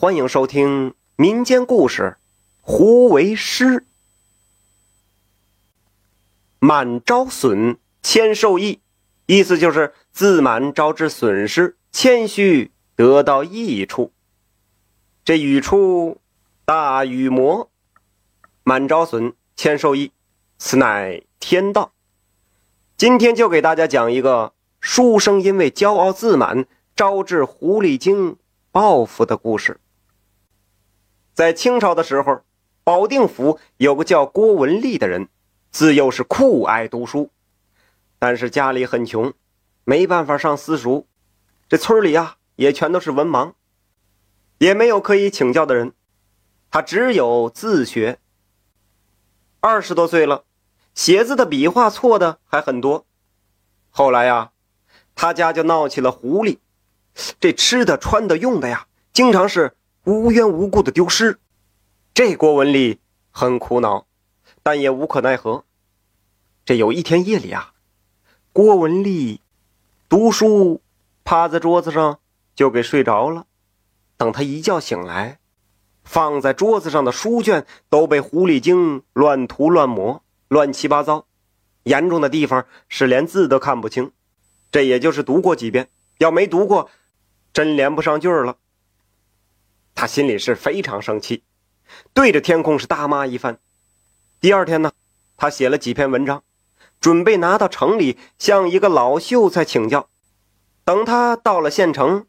[0.00, 2.16] 欢迎收听民间故事
[2.62, 3.64] 《胡为师》。
[6.58, 8.80] 满招损，谦受益，
[9.26, 14.10] 意思就是自满招致损失，谦虚得到益处。
[15.22, 16.16] 这语出
[16.64, 17.68] 大禹谟，
[18.62, 20.12] 满招损，谦受益，
[20.56, 21.92] 此乃天道。
[22.96, 26.64] 今天就给大家讲一个书生因为骄傲自满，
[26.96, 28.38] 招致狐狸精
[28.72, 29.78] 报复的故事。
[31.40, 32.42] 在清朝的时候，
[32.84, 35.30] 保定府有个叫郭文丽的人，
[35.70, 37.30] 自幼是酷爱读书，
[38.18, 39.32] 但是家里很穷，
[39.84, 41.06] 没办法上私塾。
[41.66, 43.54] 这村里啊，也全都是文盲，
[44.58, 45.94] 也没有可以请教的人，
[46.70, 48.18] 他只有自学。
[49.60, 50.44] 二十多岁了，
[50.94, 53.06] 写字的笔画错的还很多。
[53.88, 54.50] 后来呀，
[55.14, 56.58] 他家就闹起了狐狸，
[57.40, 59.74] 这吃的、穿的、用的呀，经常是。
[60.04, 61.38] 无缘无故的丢失，
[62.14, 63.00] 这郭文丽
[63.30, 64.06] 很苦恼，
[64.62, 65.64] 但也无可奈何。
[66.64, 67.74] 这有一天夜里啊，
[68.54, 69.42] 郭文丽
[70.08, 70.80] 读书，
[71.22, 72.18] 趴在桌子上
[72.54, 73.44] 就给睡着了。
[74.16, 75.38] 等他一觉醒来，
[76.02, 81.26] 放在桌子上的书卷都被狐狸精乱涂乱抹，乱七八糟。
[81.82, 84.12] 严重的地方是连字都看不清。
[84.72, 86.88] 这也就是读过几遍，要没读过，
[87.52, 88.56] 真连不上句儿了。
[89.94, 91.42] 他心里是非常生气，
[92.14, 93.58] 对着天空是大骂一番。
[94.40, 94.92] 第二天呢，
[95.36, 96.42] 他写了几篇文章，
[97.00, 100.08] 准备拿到城里向一个老秀才请教。
[100.84, 102.26] 等他到了县城，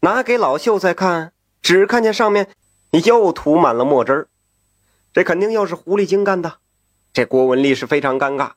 [0.00, 2.48] 拿给老秀才看，只看见上面
[3.04, 4.28] 又涂满了墨汁儿。
[5.12, 6.58] 这肯定又是狐狸精干的。
[7.12, 8.52] 这郭文丽是非常尴尬，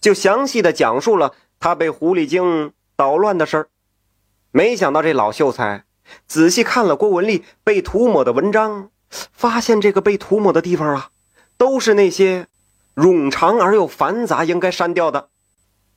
[0.00, 3.68] 就详细的讲述了他被狐狸精捣乱的事儿。
[4.52, 5.84] 没想到这老秀才。
[6.26, 11.10] 仔细看了郭文丽被涂抹的文章，发现这个被涂抹的地方啊，
[11.56, 12.46] 都是那些
[12.94, 15.28] 冗长而又繁杂，应该删掉的。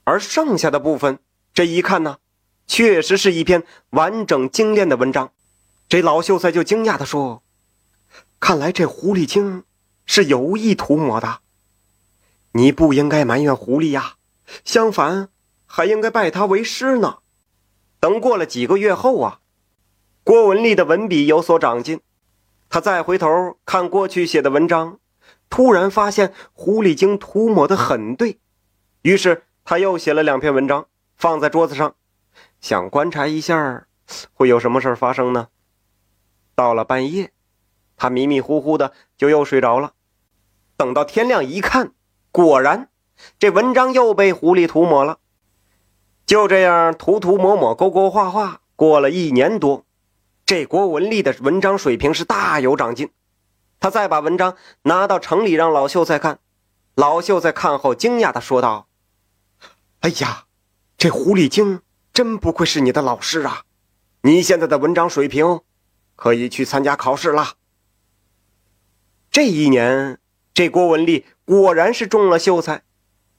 [0.03, 1.19] 而剩下的部分，
[1.53, 2.17] 这一看呢，
[2.67, 5.31] 确实是一篇完整精炼的文章。
[5.87, 7.41] 这老秀才就惊讶地说
[8.39, 9.63] ：“看来这狐狸精
[10.05, 11.39] 是有意涂抹的。
[12.51, 14.15] 你不应该埋怨狐狸呀，
[14.63, 15.29] 相反，
[15.65, 17.17] 还应该拜他为师呢。”
[17.99, 19.39] 等过了几个月后啊。
[20.25, 22.01] 郭文丽的文笔有所长进，
[22.67, 24.97] 他再回头看过去写的文章，
[25.51, 28.39] 突然发现狐狸精涂抹的很对，
[29.03, 31.93] 于是他又写了两篇文章放在桌子上，
[32.59, 33.85] 想观察一下
[34.33, 35.49] 会有什么事发生呢。
[36.55, 37.31] 到了半夜，
[37.95, 39.93] 他迷迷糊糊的就又睡着了。
[40.75, 41.91] 等到天亮一看，
[42.31, 42.89] 果然
[43.37, 45.19] 这文章又被狐狸涂抹了。
[46.25, 49.84] 就这样涂涂抹抹、勾勾画画，过了一年多。
[50.45, 53.09] 这郭文丽的文章水平是大有长进，
[53.79, 56.37] 他再把文章拿到城里让老秀才看，
[56.93, 58.87] 老秀才看后惊讶的说道
[60.01, 60.45] ：“哎呀，
[60.99, 61.81] 这狐狸精
[62.13, 63.63] 真不愧是你的老师啊！
[64.21, 65.61] 你现在的文章水平，
[66.15, 67.55] 可以去参加考试了。”
[69.31, 70.19] 这一年，
[70.53, 72.83] 这郭文丽果然是中了秀才，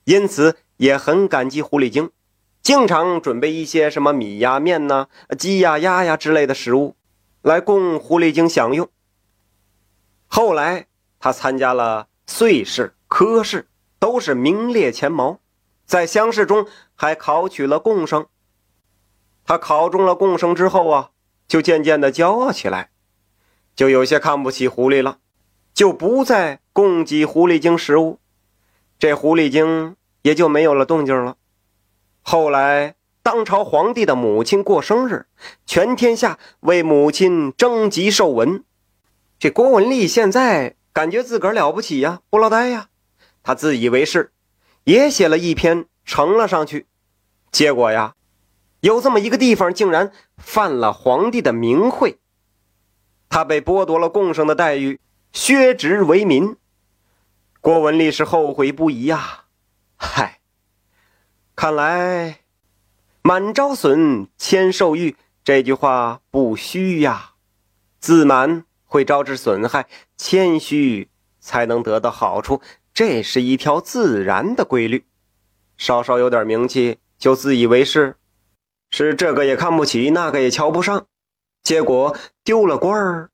[0.02, 2.10] 因此也很感激狐狸精。
[2.66, 5.06] 经常准备一些什么米呀、面呐、
[5.38, 6.96] 鸡呀、鸭呀之类的食物，
[7.40, 8.88] 来供狐狸精享用。
[10.26, 10.88] 后来
[11.20, 13.68] 他参加了岁试、科试，
[14.00, 15.38] 都是名列前茅，
[15.84, 16.66] 在乡试中
[16.96, 18.26] 还考取了贡生。
[19.44, 21.10] 他考中了贡生之后啊，
[21.46, 22.90] 就渐渐的骄傲起来，
[23.76, 25.18] 就有些看不起狐狸了，
[25.72, 28.18] 就不再供给狐狸精食物，
[28.98, 31.36] 这狐狸精也就没有了动静了。
[32.28, 35.26] 后来，当朝皇帝的母亲过生日，
[35.64, 38.64] 全天下为母亲征集寿文。
[39.38, 42.88] 这郭文丽现在感觉自个儿了不起呀，不落呆呀，
[43.44, 44.32] 他自以为是，
[44.82, 46.86] 也写了一篇呈了上去。
[47.52, 48.16] 结果呀，
[48.80, 52.18] 有这么一个地方竟然犯了皇帝的名讳，
[53.28, 54.98] 他被剥夺了贡生的待遇，
[55.32, 56.56] 削职为民。
[57.60, 59.44] 郭文丽是后悔不已呀，
[59.94, 60.35] 嗨。
[61.56, 62.40] 看来
[63.24, 67.32] ，“满招损，谦受益”这句话不虚呀。
[67.98, 69.88] 自满会招致损害，
[70.18, 71.08] 谦虚
[71.40, 72.60] 才能得到好处，
[72.92, 75.06] 这是一条自然的规律。
[75.78, 78.16] 稍稍有点名气就自以为是，
[78.90, 81.06] 是这个也看不起，那个也瞧不上，
[81.62, 82.14] 结果
[82.44, 83.30] 丢了官儿。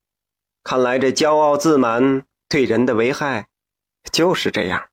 [0.63, 3.49] 看来这骄傲自满对人的危害
[4.13, 4.85] 就是这样。